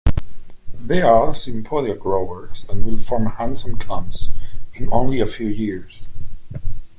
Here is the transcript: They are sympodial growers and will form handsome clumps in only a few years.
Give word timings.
They 0.83 1.03
are 1.03 1.27
sympodial 1.35 1.95
growers 1.99 2.65
and 2.67 2.83
will 2.83 2.97
form 2.97 3.27
handsome 3.27 3.77
clumps 3.77 4.29
in 4.73 4.91
only 4.91 5.19
a 5.19 5.27
few 5.27 5.45
years. 5.45 6.07